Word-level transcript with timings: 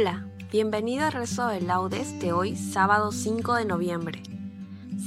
Hola, 0.00 0.28
bienvenido 0.52 1.06
al 1.06 1.12
rezo 1.12 1.48
de 1.48 1.60
laudes 1.60 2.20
de 2.20 2.32
hoy, 2.32 2.54
sábado 2.54 3.10
5 3.10 3.54
de 3.54 3.64
noviembre. 3.64 4.22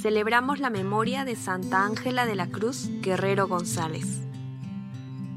Celebramos 0.01 0.59
la 0.59 0.69
memoria 0.69 1.23
de 1.23 1.37
Santa 1.37 1.85
Ángela 1.85 2.25
de 2.25 2.35
la 2.35 2.47
Cruz 2.47 2.89
Guerrero 2.99 3.47
González. 3.47 4.19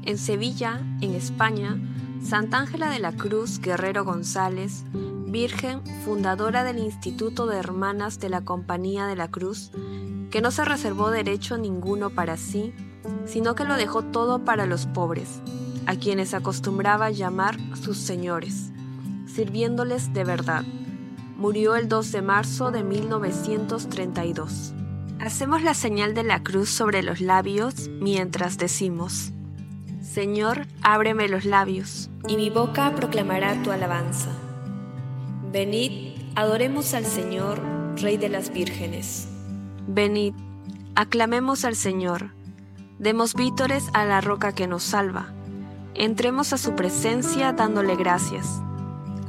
En 0.03 0.17
Sevilla, 0.17 0.81
en 0.99 1.15
España, 1.15 1.77
Santa 2.21 2.57
Ángela 2.57 2.89
de 2.89 2.99
la 2.99 3.13
Cruz 3.13 3.61
Guerrero 3.61 4.03
González, 4.03 4.83
Virgen 4.91 5.81
fundadora 6.03 6.65
del 6.65 6.79
Instituto 6.79 7.47
de 7.47 7.55
Hermanas 7.55 8.19
de 8.19 8.27
la 8.27 8.41
Compañía 8.41 9.07
de 9.07 9.15
la 9.15 9.31
Cruz, 9.31 9.71
que 10.31 10.41
no 10.41 10.51
se 10.51 10.65
reservó 10.65 11.11
derecho 11.11 11.57
ninguno 11.57 12.09
para 12.09 12.35
sí, 12.35 12.73
sino 13.25 13.55
que 13.55 13.63
lo 13.63 13.77
dejó 13.77 14.01
todo 14.03 14.43
para 14.43 14.65
los 14.65 14.85
pobres, 14.85 15.39
a 15.85 15.95
quienes 15.95 16.33
acostumbraba 16.33 17.09
llamar 17.09 17.55
sus 17.81 17.97
señores 17.99 18.73
sirviéndoles 19.35 20.13
de 20.13 20.23
verdad. 20.23 20.63
Murió 21.35 21.75
el 21.75 21.89
2 21.89 22.11
de 22.13 22.21
marzo 22.21 22.71
de 22.71 22.83
1932. 22.83 24.73
Hacemos 25.19 25.61
la 25.61 25.73
señal 25.73 26.13
de 26.13 26.23
la 26.23 26.41
cruz 26.41 26.69
sobre 26.69 27.03
los 27.03 27.19
labios 27.19 27.89
mientras 27.99 28.57
decimos, 28.57 29.33
Señor, 30.01 30.67
ábreme 30.81 31.27
los 31.27 31.43
labios, 31.43 32.09
y 32.27 32.37
mi 32.37 32.49
boca 32.49 32.95
proclamará 32.95 33.61
tu 33.63 33.71
alabanza. 33.71 34.29
Venid, 35.51 36.15
adoremos 36.35 36.93
al 36.93 37.05
Señor, 37.05 37.61
Rey 37.97 38.17
de 38.17 38.29
las 38.29 38.53
vírgenes. 38.53 39.27
Venid, 39.87 40.33
aclamemos 40.95 41.65
al 41.65 41.75
Señor, 41.75 42.31
demos 42.99 43.33
vítores 43.35 43.89
a 43.93 44.05
la 44.05 44.21
roca 44.21 44.53
que 44.53 44.67
nos 44.67 44.83
salva, 44.83 45.33
entremos 45.93 46.53
a 46.53 46.57
su 46.57 46.75
presencia 46.75 47.51
dándole 47.51 47.95
gracias 47.95 48.61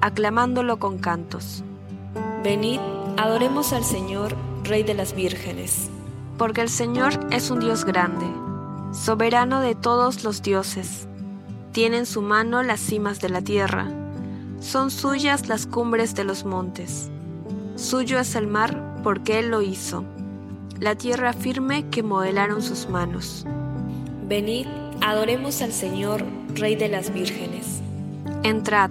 aclamándolo 0.06 0.78
con 0.78 0.98
cantos. 0.98 1.64
Venid, 2.44 2.78
adoremos 3.16 3.72
al 3.72 3.82
Señor, 3.82 4.36
Rey 4.62 4.84
de 4.84 4.94
las 4.94 5.16
vírgenes. 5.16 5.90
Porque 6.38 6.60
el 6.60 6.68
Señor 6.68 7.18
es 7.32 7.50
un 7.50 7.58
Dios 7.58 7.84
grande, 7.84 8.26
soberano 8.92 9.60
de 9.60 9.74
todos 9.74 10.22
los 10.22 10.42
dioses. 10.42 11.08
Tiene 11.72 11.98
en 11.98 12.06
su 12.06 12.22
mano 12.22 12.62
las 12.62 12.78
cimas 12.78 13.20
de 13.20 13.30
la 13.30 13.42
tierra, 13.42 13.88
son 14.60 14.92
suyas 14.92 15.48
las 15.48 15.66
cumbres 15.66 16.14
de 16.14 16.22
los 16.22 16.44
montes. 16.44 17.10
Suyo 17.74 18.20
es 18.20 18.36
el 18.36 18.46
mar, 18.46 19.00
porque 19.02 19.40
Él 19.40 19.48
lo 19.48 19.60
hizo, 19.60 20.04
la 20.78 20.94
tierra 20.94 21.32
firme 21.32 21.88
que 21.90 22.04
modelaron 22.04 22.62
sus 22.62 22.88
manos. 22.88 23.44
Venid, 24.28 24.68
adoremos 25.00 25.62
al 25.62 25.72
Señor, 25.72 26.24
Rey 26.54 26.76
de 26.76 26.88
las 26.88 27.12
vírgenes. 27.12 27.80
Entrad, 28.44 28.90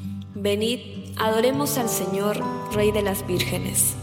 Venid, 0.41 0.79
adoremos 1.17 1.77
al 1.77 1.87
Señor, 1.87 2.41
Rey 2.73 2.91
de 2.91 3.03
las 3.03 3.27
vírgenes. 3.27 3.93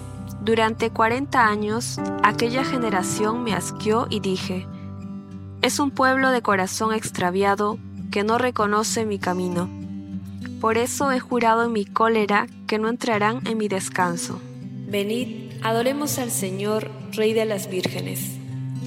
Durante 0.41 0.91
cuarenta 0.91 1.49
años, 1.49 1.99
aquella 2.22 2.62
generación 2.62 3.43
me 3.43 3.54
asqueó 3.54 4.06
y 4.09 4.21
dije, 4.21 4.65
es 5.62 5.81
un 5.81 5.91
pueblo 5.91 6.31
de 6.31 6.41
corazón 6.41 6.94
extraviado 6.94 7.77
que 8.12 8.22
no 8.22 8.38
reconoce 8.38 9.04
mi 9.04 9.19
camino. 9.19 9.69
Por 10.60 10.78
eso 10.78 11.10
he 11.10 11.19
jurado 11.19 11.65
en 11.65 11.72
mi 11.72 11.84
cólera 11.84 12.47
que 12.69 12.78
no 12.78 12.88
entrarán 12.88 13.44
en 13.48 13.59
mi 13.59 13.66
descanso. 13.66 14.41
Venid, 14.87 15.50
adoremos 15.65 16.21
al 16.21 16.31
Señor, 16.31 16.88
Rey 17.10 17.32
de 17.32 17.47
las 17.47 17.69
vírgenes. 17.69 18.38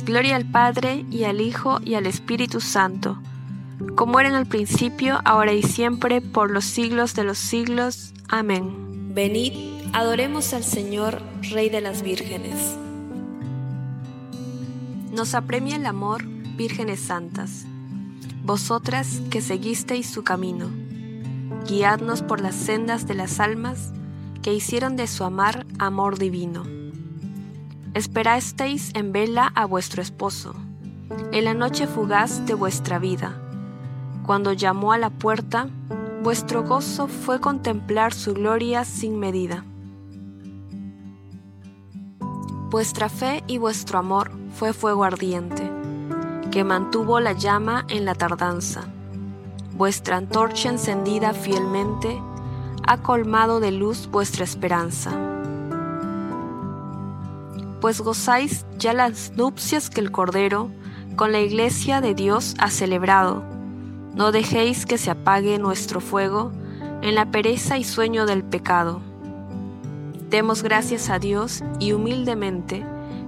Gloria 0.06 0.38
al 0.38 0.46
Padre 0.46 1.04
y 1.12 1.26
al 1.26 1.42
Hijo 1.42 1.82
y 1.84 1.96
al 1.96 2.06
Espíritu 2.06 2.62
Santo 2.62 3.18
como 3.96 4.20
era 4.20 4.30
en 4.30 4.36
el 4.36 4.46
principio, 4.46 5.20
ahora 5.26 5.54
y 5.54 5.64
siempre, 5.64 6.22
por 6.22 6.50
los 6.50 6.66
siglos 6.66 7.14
de 7.14 7.24
los 7.24 7.38
siglos. 7.38 8.14
Amén. 8.30 9.14
Venid, 9.14 9.54
adoremos 9.94 10.54
al 10.54 10.64
Señor, 10.64 11.22
Rey 11.52 11.70
de 11.70 11.82
las 11.82 12.02
vírgenes. 12.02 12.78
Nos 15.12 15.36
apremia 15.36 15.76
el 15.76 15.86
amor, 15.86 16.24
vírgenes 16.56 17.02
santas, 17.02 17.66
vosotras 18.44 19.22
que 19.30 19.42
seguisteis 19.42 20.10
su 20.10 20.24
camino, 20.24 20.70
guiadnos 21.68 22.22
por 22.22 22.40
las 22.40 22.56
sendas 22.56 23.08
de 23.08 23.16
las 23.16 23.40
almas 23.40 23.92
que 24.42 24.54
hicieron 24.54 24.96
de 24.96 25.08
su 25.08 25.26
amar 25.26 25.66
amor 25.80 26.18
divino. 26.18 26.64
Esperasteis 27.94 28.92
en 28.96 29.12
vela 29.12 29.52
a 29.54 29.66
vuestro 29.66 30.02
esposo, 30.02 30.56
en 31.34 31.44
la 31.44 31.54
noche 31.54 31.88
fugaz 31.88 32.46
de 32.46 32.54
vuestra 32.54 32.98
vida 32.98 33.41
cuando 34.26 34.54
llamó 34.54 34.94
a 34.94 34.98
la 34.98 35.10
puerta, 35.10 35.68
vuestro 36.24 36.64
gozo 36.64 37.08
fue 37.08 37.40
contemplar 37.40 38.14
su 38.14 38.34
gloria 38.34 38.86
sin 38.86 39.20
medida. 39.20 39.66
Vuestra 42.70 43.10
fe 43.10 43.44
y 43.48 43.58
vuestro 43.58 44.00
amor 44.00 44.32
fue 44.56 44.74
fuego 44.74 45.04
ardiente, 45.04 45.70
que 46.52 46.64
mantuvo 46.64 47.20
la 47.20 47.34
llama 47.34 47.86
en 47.90 48.06
la 48.06 48.16
tardanza. 48.16 48.86
Vuestra 49.76 50.18
antorcha 50.18 50.70
encendida 50.70 51.34
fielmente 51.34 52.22
ha 52.88 52.98
colmado 52.98 53.60
de 53.60 53.72
luz 53.72 54.08
vuestra 54.10 54.44
esperanza. 54.44 55.12
Pues 57.82 58.00
gozáis 58.00 58.66
ya 58.78 58.94
las 58.94 59.32
nupcias 59.36 59.90
que 59.90 60.02
el 60.02 60.12
Cordero 60.12 60.70
con 61.16 61.32
la 61.32 61.40
iglesia 61.40 62.00
de 62.00 62.14
Dios 62.14 62.54
ha 62.60 62.70
celebrado 62.70 63.44
no 64.16 64.32
dejéis 64.32 64.86
que 64.86 64.98
se 64.98 65.12
apague 65.12 65.58
nuestro 65.58 66.02
fuego 66.02 66.52
en 67.02 67.16
la 67.16 67.32
pereza 67.32 67.78
y 67.78 67.84
sueño 67.84 68.26
del 68.26 68.44
pecado. 68.44 69.02
Demos 70.30 70.64
gracias 70.64 71.10
a 71.10 71.20
Dios 71.20 71.64
y 71.80 71.94
humildemente 71.94 72.86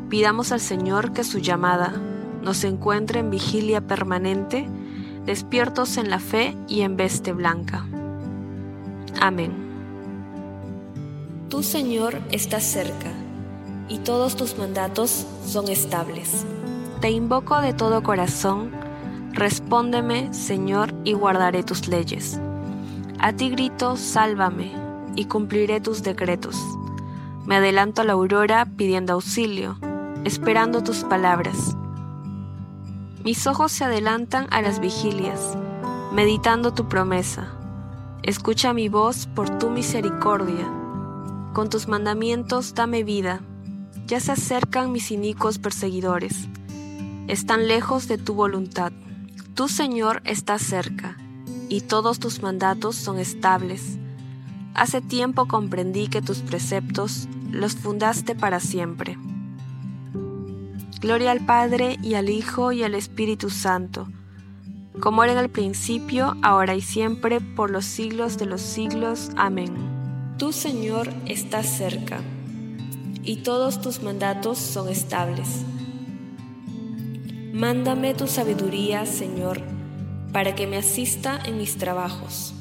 pidamos 0.10 0.52
al 0.52 0.60
Señor 0.60 1.14
que 1.14 1.24
su 1.24 1.40
llamada 1.40 1.94
nos 2.42 2.64
encuentre 2.64 3.20
en 3.20 3.32
vigilia 3.32 3.82
permanente, 3.82 4.68
despiertos 5.26 5.98
en 5.98 6.10
la 6.10 6.20
fe 6.20 6.56
y 6.68 6.82
en 6.82 6.98
veste 6.98 7.34
blanca. 7.34 7.86
Amén. 9.20 9.52
Tu 11.50 11.64
Señor 11.64 12.20
está 12.32 12.60
cerca 12.60 13.12
y 13.88 14.00
todos 14.00 14.36
tus 14.36 14.58
mandatos 14.58 15.26
son 15.46 15.70
estables. 15.70 16.46
Te 17.00 17.12
invoco 17.12 17.60
de 17.62 17.74
todo 17.74 18.02
corazón, 18.04 18.72
respóndeme, 19.34 20.34
Señor, 20.34 20.94
y 21.04 21.14
guardaré 21.14 21.64
tus 21.64 21.88
leyes. 21.88 22.40
A 23.20 23.34
ti 23.34 23.50
grito, 23.50 23.98
sálvame, 23.98 24.72
y 25.16 25.26
cumpliré 25.26 25.82
tus 25.82 26.04
decretos. 26.04 26.58
Me 27.46 27.58
adelanto 27.58 28.02
a 28.02 28.06
la 28.06 28.14
aurora 28.14 28.66
pidiendo 28.66 29.14
auxilio, 29.14 29.78
esperando 30.24 30.84
tus 30.84 31.04
palabras. 31.04 31.76
Mis 33.24 33.48
ojos 33.48 33.72
se 33.72 33.84
adelantan 33.84 34.48
a 34.52 34.62
las 34.62 34.80
vigilias, 34.80 35.58
meditando 36.14 36.74
tu 36.74 36.88
promesa. 36.88 37.54
Escucha 38.22 38.74
mi 38.74 38.88
voz 38.88 39.28
por 39.28 39.58
tu 39.58 39.70
misericordia. 39.70 40.72
Con 41.54 41.70
tus 41.70 41.88
mandamientos 41.88 42.74
dame 42.74 43.04
vida. 43.04 43.42
Ya 44.08 44.20
se 44.20 44.32
acercan 44.32 44.92
mis 44.92 45.12
inicuos 45.12 45.60
perseguidores. 45.60 46.48
Están 47.28 47.68
lejos 47.68 48.08
de 48.08 48.18
tu 48.18 48.34
voluntad. 48.34 48.92
Tu 49.56 49.68
Señor 49.68 50.24
está 50.26 50.58
cerca 50.58 51.16
y 51.70 51.82
todos 51.82 52.18
tus 52.20 52.42
mandatos 52.42 52.96
son 52.96 53.20
estables. 53.20 54.00
Hace 54.74 55.00
tiempo 55.00 55.48
comprendí 55.48 56.08
que 56.08 56.24
tus 56.24 56.40
preceptos 56.40 57.28
los 57.52 57.76
fundaste 57.76 58.34
para 58.34 58.60
siempre. 58.60 59.16
Gloria 61.02 61.32
al 61.32 61.46
Padre 61.46 62.00
y 62.02 62.16
al 62.16 62.30
Hijo 62.30 62.72
y 62.72 62.82
al 62.82 62.96
Espíritu 62.96 63.52
Santo, 63.52 64.08
como 65.00 65.24
era 65.24 65.34
en 65.34 65.40
el 65.40 65.50
principio, 65.50 66.36
ahora 66.42 66.74
y 66.74 66.82
siempre, 66.82 67.40
por 67.40 67.70
los 67.70 67.86
siglos 67.86 68.40
de 68.40 68.48
los 68.48 68.62
siglos. 68.62 69.30
Amén. 69.36 69.76
Tu 70.40 70.52
Señor 70.52 71.14
está 71.28 71.62
cerca, 71.62 72.22
y 73.22 73.44
todos 73.44 73.82
tus 73.82 74.02
mandatos 74.02 74.58
son 74.58 74.90
estables. 74.90 75.64
Mándame 77.54 78.16
tu 78.16 78.26
sabiduría, 78.26 79.06
Señor, 79.06 79.62
para 80.32 80.56
que 80.56 80.66
me 80.66 80.76
asista 80.76 81.40
en 81.46 81.60
mis 81.60 81.78
trabajos. 81.78 82.52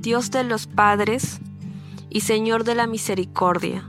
Dios 0.00 0.30
de 0.30 0.44
los 0.44 0.68
padres 0.68 1.40
y 2.08 2.20
Señor 2.20 2.62
de 2.62 2.76
la 2.76 2.86
misericordia, 2.86 3.82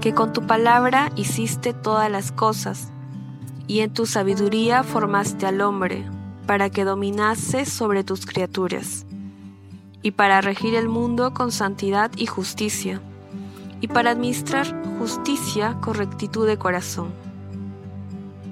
que 0.00 0.14
con 0.14 0.32
tu 0.32 0.46
palabra 0.46 1.10
hiciste 1.16 1.74
todas 1.74 2.08
las 2.08 2.30
cosas, 2.30 2.92
y 3.66 3.80
en 3.80 3.92
tu 3.92 4.06
sabiduría 4.06 4.84
formaste 4.84 5.44
al 5.44 5.60
hombre, 5.60 6.04
para 6.46 6.70
que 6.70 6.84
dominase 6.84 7.64
sobre 7.66 8.04
tus 8.04 8.26
criaturas, 8.26 9.06
y 10.04 10.12
para 10.12 10.40
regir 10.40 10.76
el 10.76 10.88
mundo 10.88 11.34
con 11.34 11.50
santidad 11.50 12.12
y 12.16 12.26
justicia, 12.26 13.00
y 13.80 13.88
para 13.88 14.12
administrar 14.12 14.72
justicia 15.00 15.78
con 15.80 15.94
rectitud 15.94 16.46
de 16.46 16.58
corazón. 16.58 17.27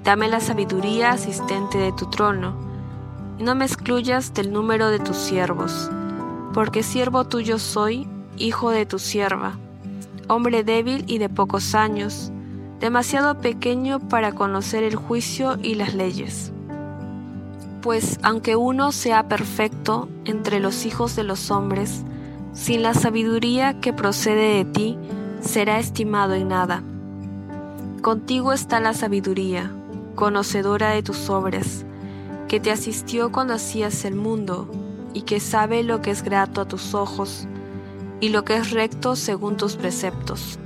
Dame 0.03 0.27
la 0.27 0.39
sabiduría 0.39 1.11
asistente 1.11 1.77
de 1.77 1.91
tu 1.91 2.09
trono, 2.09 2.55
y 3.37 3.43
no 3.43 3.55
me 3.55 3.65
excluyas 3.65 4.33
del 4.33 4.51
número 4.51 4.89
de 4.89 4.99
tus 4.99 5.17
siervos, 5.17 5.89
porque 6.53 6.83
siervo 6.83 7.25
tuyo 7.25 7.59
soy, 7.59 8.07
hijo 8.37 8.71
de 8.71 8.85
tu 8.85 8.99
sierva, 8.99 9.57
hombre 10.27 10.63
débil 10.63 11.03
y 11.07 11.17
de 11.17 11.29
pocos 11.29 11.75
años, 11.75 12.31
demasiado 12.79 13.39
pequeño 13.39 13.99
para 13.99 14.31
conocer 14.31 14.83
el 14.83 14.95
juicio 14.95 15.57
y 15.61 15.75
las 15.75 15.93
leyes. 15.93 16.51
Pues 17.81 18.19
aunque 18.23 18.55
uno 18.55 18.91
sea 18.91 19.27
perfecto 19.27 20.09
entre 20.25 20.59
los 20.59 20.85
hijos 20.85 21.15
de 21.15 21.23
los 21.23 21.51
hombres, 21.51 22.03
sin 22.53 22.81
la 22.81 22.93
sabiduría 22.93 23.79
que 23.79 23.93
procede 23.93 24.55
de 24.57 24.65
ti, 24.65 24.97
será 25.41 25.79
estimado 25.79 26.33
en 26.33 26.49
nada. 26.49 26.83
Contigo 28.01 28.51
está 28.51 28.79
la 28.79 28.93
sabiduría, 28.93 29.71
conocedora 30.17 30.89
de 30.89 31.03
tus 31.03 31.29
obras, 31.29 31.85
que 32.47 32.59
te 32.59 32.71
asistió 32.71 33.31
cuando 33.31 33.53
hacías 33.53 34.03
el 34.03 34.15
mundo 34.15 34.67
y 35.13 35.21
que 35.21 35.39
sabe 35.39 35.83
lo 35.83 36.01
que 36.01 36.09
es 36.09 36.23
grato 36.23 36.59
a 36.59 36.67
tus 36.67 36.95
ojos 36.95 37.47
y 38.19 38.29
lo 38.29 38.43
que 38.43 38.55
es 38.55 38.71
recto 38.71 39.15
según 39.15 39.57
tus 39.57 39.75
preceptos. 39.75 40.57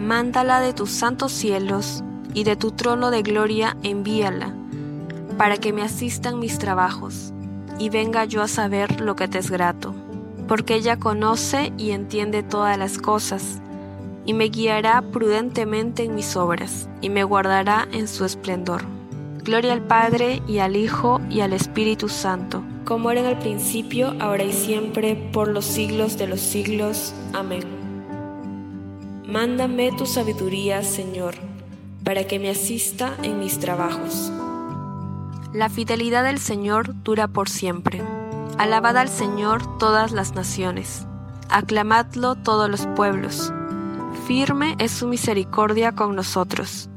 Mándala 0.00 0.58
de 0.58 0.74
tus 0.74 0.90
santos 0.90 1.30
cielos 1.30 2.02
y 2.34 2.42
de 2.42 2.56
tu 2.56 2.72
trono 2.72 3.12
de 3.12 3.22
gloria 3.22 3.76
envíala, 3.84 4.52
para 5.38 5.56
que 5.56 5.72
me 5.72 5.82
asistan 5.82 6.40
mis 6.40 6.58
trabajos 6.58 7.32
y 7.78 7.90
venga 7.90 8.24
yo 8.24 8.42
a 8.42 8.48
saber 8.48 9.00
lo 9.00 9.14
que 9.14 9.28
te 9.28 9.38
es 9.38 9.52
grato, 9.52 9.94
porque 10.48 10.74
ella 10.74 10.98
conoce 10.98 11.72
y 11.78 11.92
entiende 11.92 12.42
todas 12.42 12.76
las 12.76 12.98
cosas, 12.98 13.60
y 14.26 14.34
me 14.34 14.46
guiará 14.46 15.02
prudentemente 15.02 16.04
en 16.04 16.14
mis 16.14 16.36
obras, 16.36 16.88
y 17.00 17.10
me 17.10 17.24
guardará 17.24 17.88
en 17.92 18.08
su 18.08 18.24
esplendor. 18.24 18.82
Gloria 19.42 19.72
al 19.74 19.82
Padre 19.82 20.42
y 20.48 20.58
al 20.58 20.76
Hijo 20.76 21.20
y 21.28 21.40
al 21.40 21.52
Espíritu 21.52 22.08
Santo, 22.08 22.62
como 22.84 23.10
era 23.10 23.20
en 23.20 23.26
el 23.26 23.38
principio, 23.38 24.14
ahora 24.20 24.44
y 24.44 24.52
siempre, 24.52 25.16
por 25.32 25.48
los 25.48 25.64
siglos 25.64 26.16
de 26.16 26.26
los 26.26 26.40
siglos. 26.40 27.14
Amén. 27.32 27.64
Mándame 29.26 29.92
tu 29.92 30.06
sabiduría, 30.06 30.82
Señor, 30.82 31.34
para 32.04 32.26
que 32.26 32.38
me 32.38 32.50
asista 32.50 33.14
en 33.22 33.38
mis 33.38 33.58
trabajos. 33.58 34.32
La 35.52 35.68
fidelidad 35.68 36.24
del 36.24 36.38
Señor 36.38 36.94
dura 37.04 37.28
por 37.28 37.48
siempre. 37.48 38.02
Alabad 38.58 38.96
al 38.96 39.08
Señor 39.08 39.78
todas 39.78 40.12
las 40.12 40.34
naciones. 40.34 41.06
Aclamadlo 41.48 42.34
todos 42.34 42.70
los 42.70 42.86
pueblos. 42.96 43.52
Firme 44.26 44.76
es 44.78 44.90
su 44.90 45.06
misericordia 45.06 45.92
con 45.92 46.16
nosotros 46.16 46.88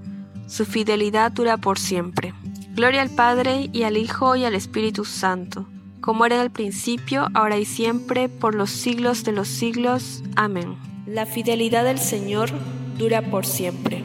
su 0.48 0.66
fidelidad 0.66 1.32
dura 1.32 1.58
por 1.58 1.78
siempre. 1.78 2.34
Gloria 2.74 3.02
al 3.02 3.10
Padre 3.10 3.70
y 3.74 3.84
al 3.84 3.98
Hijo 3.98 4.36
y 4.36 4.46
al 4.46 4.56
Espíritu 4.56 5.04
Santo, 5.04 5.68
como 6.00 6.26
era 6.26 6.36
en 6.36 6.42
el 6.42 6.52
principio, 6.52 7.28
ahora 7.34 7.58
y 7.58 7.66
siempre, 7.66 8.30
por 8.30 8.56
los 8.56 8.70
siglos 8.70 9.24
de 9.26 9.34
los 9.34 9.48
siglos. 9.48 10.24
Amén. 10.36 10.78
La 11.06 11.26
fidelidad 11.26 11.84
del 11.84 12.00
Señor 12.00 12.50
dura 12.98 13.22
por 13.22 13.46
siempre. 13.46 14.04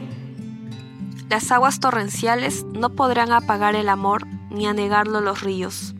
Las 1.29 1.51
aguas 1.51 1.79
torrenciales 1.79 2.65
no 2.65 2.89
podrán 2.89 3.31
apagar 3.31 3.75
el 3.75 3.89
amor 3.89 4.27
ni 4.51 4.67
anegarlo 4.67 5.21
los 5.21 5.41
ríos. 5.41 5.95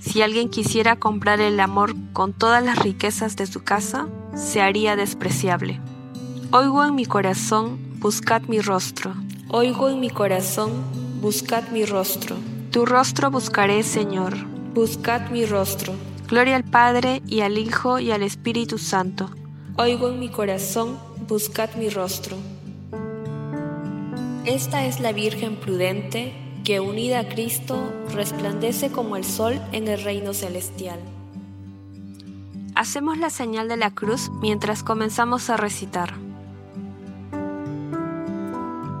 Si 0.00 0.22
alguien 0.22 0.48
quisiera 0.48 0.96
comprar 0.96 1.40
el 1.40 1.58
amor 1.58 1.94
con 2.12 2.32
todas 2.32 2.64
las 2.64 2.78
riquezas 2.78 3.34
de 3.36 3.46
su 3.46 3.64
casa, 3.64 4.06
se 4.36 4.62
haría 4.62 4.94
despreciable. 4.94 5.80
Oigo 6.50 6.82
en 6.82 6.94
mi 6.94 7.04
corazón, 7.04 7.78
buscad 7.98 8.40
mi 8.48 8.60
rostro. 8.60 9.12
Oigo 9.50 9.90
en 9.90 10.00
mi 10.00 10.08
corazón, 10.08 10.70
buscad 11.20 11.68
mi 11.68 11.84
rostro. 11.84 12.36
Tu 12.70 12.86
rostro 12.86 13.30
buscaré, 13.30 13.82
Señor. 13.82 14.34
Buscad 14.72 15.28
mi 15.28 15.44
rostro. 15.44 15.92
Gloria 16.26 16.56
al 16.56 16.64
Padre 16.64 17.20
y 17.26 17.40
al 17.42 17.58
Hijo 17.58 17.98
y 17.98 18.12
al 18.12 18.22
Espíritu 18.22 18.78
Santo. 18.78 19.28
Oigo 19.76 20.08
en 20.08 20.18
mi 20.18 20.30
corazón, 20.30 20.98
buscad 21.28 21.74
mi 21.74 21.90
rostro. 21.90 22.38
Esta 24.46 24.86
es 24.86 25.00
la 25.00 25.12
Virgen 25.12 25.56
prudente 25.56 26.32
que 26.64 26.80
unida 26.80 27.20
a 27.20 27.28
Cristo 27.28 27.92
resplandece 28.14 28.90
como 28.90 29.16
el 29.16 29.24
sol 29.24 29.60
en 29.72 29.86
el 29.86 30.02
reino 30.02 30.32
celestial. 30.32 30.98
Hacemos 32.74 33.18
la 33.18 33.28
señal 33.28 33.68
de 33.68 33.76
la 33.76 33.90
cruz 33.90 34.30
mientras 34.40 34.82
comenzamos 34.82 35.50
a 35.50 35.58
recitar. 35.58 36.27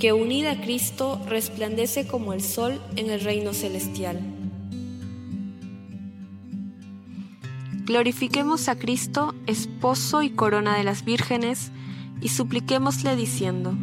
que 0.00 0.14
unida 0.14 0.52
a 0.52 0.60
Cristo 0.62 1.20
resplandece 1.28 2.06
como 2.06 2.32
el 2.32 2.42
sol 2.42 2.80
en 2.96 3.10
el 3.10 3.20
reino 3.20 3.52
celestial. 3.52 4.18
Glorifiquemos 7.84 8.68
a 8.68 8.78
Cristo, 8.78 9.34
esposo 9.46 10.22
y 10.22 10.30
corona 10.30 10.76
de 10.76 10.84
las 10.84 11.04
vírgenes, 11.04 11.70
y 12.22 12.28
supliquémosle 12.28 13.14
diciendo, 13.14 13.74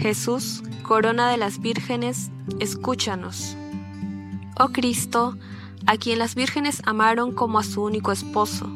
Jesús, 0.00 0.62
corona 0.84 1.28
de 1.30 1.36
las 1.36 1.60
vírgenes, 1.60 2.30
escúchanos. 2.60 3.56
Oh 4.56 4.68
Cristo, 4.68 5.36
a 5.86 5.96
quien 5.96 6.20
las 6.20 6.36
vírgenes 6.36 6.80
amaron 6.84 7.32
como 7.32 7.58
a 7.58 7.64
su 7.64 7.82
único 7.82 8.12
esposo, 8.12 8.70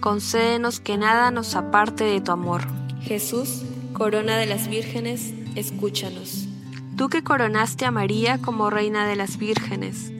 concédenos 0.00 0.80
que 0.80 0.96
nada 0.96 1.30
nos 1.30 1.54
aparte 1.56 2.04
de 2.04 2.22
tu 2.22 2.32
amor. 2.32 2.62
Jesús, 3.02 3.64
corona 3.92 4.36
de 4.36 4.46
las 4.46 4.68
vírgenes, 4.68 5.34
escúchanos. 5.54 6.46
Tú 6.96 7.08
que 7.08 7.24
coronaste 7.24 7.84
a 7.84 7.90
María 7.90 8.38
como 8.38 8.70
reina 8.70 9.06
de 9.06 9.16
las 9.16 9.38
vírgenes, 9.38 10.12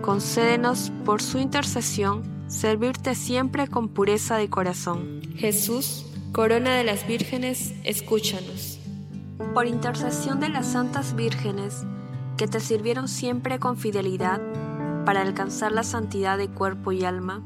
concédenos 0.00 0.92
por 1.04 1.22
su 1.22 1.38
intercesión 1.38 2.22
servirte 2.48 3.14
siempre 3.14 3.68
con 3.68 3.88
pureza 3.88 4.36
de 4.36 4.48
corazón. 4.48 5.22
Jesús, 5.36 6.06
corona 6.32 6.76
de 6.76 6.84
las 6.84 7.06
vírgenes, 7.06 7.74
escúchanos 7.84 8.78
por 9.52 9.66
intercesión 9.66 10.40
de 10.40 10.48
las 10.48 10.66
santas 10.66 11.14
vírgenes 11.14 11.84
que 12.36 12.46
te 12.46 12.60
sirvieron 12.60 13.08
siempre 13.08 13.58
con 13.58 13.76
fidelidad 13.76 14.40
para 15.04 15.20
alcanzar 15.20 15.72
la 15.72 15.82
santidad 15.82 16.38
de 16.38 16.48
cuerpo 16.48 16.92
y 16.92 17.04
alma, 17.04 17.42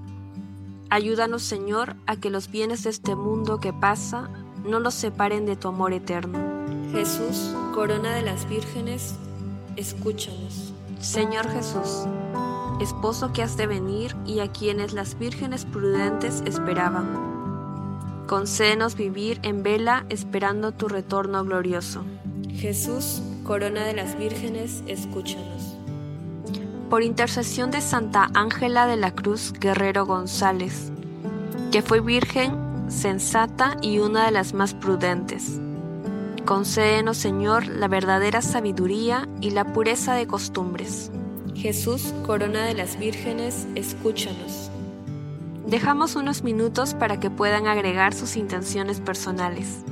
ayúdanos 0.89 1.43
Señor 1.43 1.97
a 2.07 2.17
que 2.17 2.31
los 2.31 2.51
bienes 2.51 2.85
de 2.85 2.91
este 2.91 3.17
mundo 3.17 3.59
que 3.59 3.73
pasa 3.73 4.31
no 4.65 4.79
nos 4.79 4.95
separen 4.95 5.47
de 5.47 5.57
tu 5.57 5.69
amor 5.69 5.93
eterno. 5.93 6.56
Jesús, 6.93 7.55
corona 7.75 8.15
de 8.15 8.23
las 8.23 8.49
vírgenes, 8.49 9.17
escúchanos. 9.77 10.73
Señor 11.01 11.49
Jesús, 11.51 12.07
esposo 12.81 13.33
que 13.33 13.43
has 13.43 13.57
de 13.57 13.67
venir 13.67 14.17
y 14.25 14.41
a 14.41 14.51
quienes 14.51 14.93
las 14.93 15.19
vírgenes 15.19 15.65
prudentes 15.65 16.43
esperaban 16.47 17.37
Concédenos 18.27 18.97
vivir 18.97 19.39
en 19.45 19.63
vela 19.63 20.05
esperando 20.09 20.73
tu 20.73 20.89
retorno 20.89 21.45
glorioso. 21.45 22.05
Jesús, 22.51 23.23
corona 23.45 23.85
de 23.85 23.93
las 23.93 24.19
vírgenes, 24.19 24.83
escúchanos. 24.89 25.77
Por 26.91 27.05
intercesión 27.05 27.71
de 27.71 27.81
Santa 27.81 28.29
Ángela 28.35 28.89
de 28.89 28.97
la 28.97 29.13
Cruz 29.13 29.53
Guerrero 29.53 30.07
González, 30.07 30.91
que 31.71 31.83
fue 31.83 32.01
virgen, 32.01 32.53
sensata 32.89 33.77
y 33.81 34.01
una 34.01 34.25
de 34.27 34.33
las 34.33 34.55
más 34.55 34.75
prudentes. 34.75 35.61
Concédenos, 36.47 37.17
Señor, 37.17 37.67
la 37.67 37.89
verdadera 37.89 38.41
sabiduría 38.41 39.29
y 39.41 39.51
la 39.51 39.73
pureza 39.73 40.15
de 40.15 40.29
costumbres. 40.29 41.11
Jesús, 41.57 42.15
corona 42.25 42.65
de 42.65 42.75
las 42.75 43.01
vírgenes, 43.01 43.67
escúchanos. 43.75 44.71
Dejamos 45.67 46.15
unos 46.15 46.45
minutos 46.45 46.95
para 46.95 47.19
que 47.19 47.31
puedan 47.31 47.67
agregar 47.67 48.15
sus 48.15 48.37
intenciones 48.37 49.01
personales. 49.01 49.83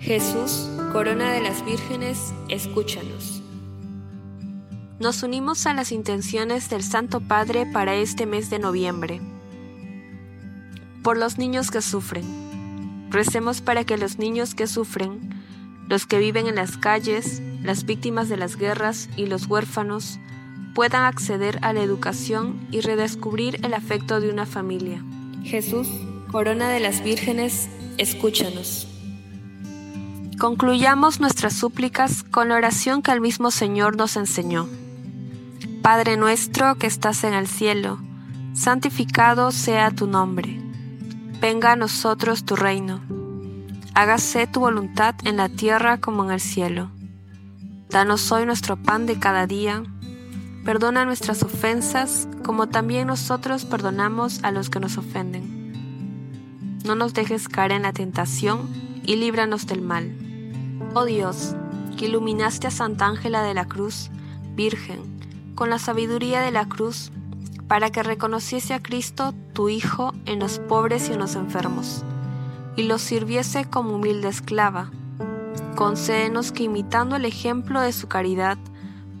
Jesús 0.00 0.66
Corona 0.92 1.30
de 1.30 1.42
las 1.42 1.62
Vírgenes, 1.62 2.32
escúchanos. 2.48 3.42
Nos 4.98 5.22
unimos 5.22 5.66
a 5.66 5.74
las 5.74 5.92
intenciones 5.92 6.70
del 6.70 6.82
Santo 6.82 7.20
Padre 7.20 7.66
para 7.66 7.94
este 7.94 8.24
mes 8.24 8.48
de 8.48 8.58
noviembre. 8.58 9.20
Por 11.02 11.18
los 11.18 11.36
niños 11.36 11.70
que 11.70 11.82
sufren. 11.82 12.24
Recemos 13.10 13.60
para 13.60 13.84
que 13.84 13.98
los 13.98 14.18
niños 14.18 14.54
que 14.54 14.66
sufren, 14.66 15.34
los 15.86 16.06
que 16.06 16.18
viven 16.18 16.46
en 16.46 16.54
las 16.54 16.78
calles, 16.78 17.42
las 17.62 17.84
víctimas 17.84 18.30
de 18.30 18.38
las 18.38 18.56
guerras 18.56 19.10
y 19.18 19.26
los 19.26 19.46
huérfanos, 19.48 20.18
puedan 20.74 21.04
acceder 21.04 21.58
a 21.60 21.74
la 21.74 21.82
educación 21.82 22.66
y 22.70 22.80
redescubrir 22.80 23.64
el 23.66 23.74
afecto 23.74 24.18
de 24.20 24.30
una 24.30 24.46
familia. 24.46 25.04
Jesús, 25.44 25.88
Corona 26.32 26.70
de 26.70 26.80
las 26.80 27.04
Vírgenes, 27.04 27.68
escúchanos. 27.98 28.89
Concluyamos 30.40 31.20
nuestras 31.20 31.52
súplicas 31.52 32.22
con 32.22 32.48
la 32.48 32.56
oración 32.56 33.02
que 33.02 33.12
el 33.12 33.20
mismo 33.20 33.50
Señor 33.50 33.98
nos 33.98 34.16
enseñó. 34.16 34.66
Padre 35.82 36.16
nuestro 36.16 36.76
que 36.76 36.86
estás 36.86 37.24
en 37.24 37.34
el 37.34 37.46
cielo, 37.46 37.98
santificado 38.54 39.50
sea 39.50 39.90
tu 39.90 40.06
nombre. 40.06 40.58
Venga 41.42 41.72
a 41.72 41.76
nosotros 41.76 42.46
tu 42.46 42.56
reino. 42.56 43.02
Hágase 43.92 44.46
tu 44.46 44.60
voluntad 44.60 45.14
en 45.24 45.36
la 45.36 45.50
tierra 45.50 45.98
como 45.98 46.24
en 46.24 46.30
el 46.30 46.40
cielo. 46.40 46.90
Danos 47.90 48.32
hoy 48.32 48.46
nuestro 48.46 48.82
pan 48.82 49.04
de 49.04 49.18
cada 49.18 49.46
día. 49.46 49.82
Perdona 50.64 51.04
nuestras 51.04 51.42
ofensas 51.42 52.26
como 52.42 52.66
también 52.70 53.08
nosotros 53.08 53.66
perdonamos 53.66 54.42
a 54.42 54.52
los 54.52 54.70
que 54.70 54.80
nos 54.80 54.96
ofenden. 54.96 56.80
No 56.86 56.94
nos 56.94 57.12
dejes 57.12 57.46
caer 57.46 57.72
en 57.72 57.82
la 57.82 57.92
tentación 57.92 58.70
y 59.04 59.16
líbranos 59.16 59.66
del 59.66 59.82
mal. 59.82 60.19
Oh 60.92 61.04
Dios, 61.04 61.54
que 61.96 62.06
iluminaste 62.06 62.66
a 62.66 62.72
Santa 62.72 63.06
Ángela 63.06 63.44
de 63.44 63.54
la 63.54 63.66
Cruz, 63.66 64.10
Virgen, 64.56 64.98
con 65.54 65.70
la 65.70 65.78
sabiduría 65.78 66.40
de 66.40 66.50
la 66.50 66.68
cruz, 66.68 67.12
para 67.68 67.90
que 67.90 68.02
reconociese 68.02 68.74
a 68.74 68.82
Cristo, 68.82 69.32
tu 69.52 69.68
Hijo, 69.68 70.12
en 70.26 70.40
los 70.40 70.58
pobres 70.58 71.08
y 71.08 71.12
en 71.12 71.20
los 71.20 71.36
enfermos, 71.36 72.02
y 72.74 72.82
los 72.82 73.02
sirviese 73.02 73.66
como 73.66 73.94
humilde 73.94 74.26
esclava. 74.26 74.90
Concédenos 75.76 76.50
que 76.50 76.64
imitando 76.64 77.14
el 77.14 77.24
ejemplo 77.24 77.80
de 77.80 77.92
su 77.92 78.08
caridad, 78.08 78.58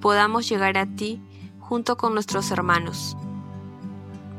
podamos 0.00 0.48
llegar 0.48 0.76
a 0.76 0.86
ti 0.86 1.22
junto 1.60 1.96
con 1.96 2.14
nuestros 2.14 2.50
hermanos. 2.50 3.16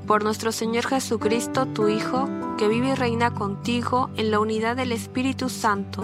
Por 0.06 0.26
nuestro 0.26 0.52
Señor 0.52 0.86
Jesucristo, 0.86 1.66
tu 1.66 1.88
Hijo, 1.88 2.28
que 2.58 2.68
vive 2.68 2.90
y 2.90 2.96
reina 2.96 3.34
contigo 3.34 4.10
en 4.18 4.32
la 4.32 4.42
unidad 4.42 4.76
del 4.76 4.92
Espíritu 4.92 5.48
Santo, 5.48 6.04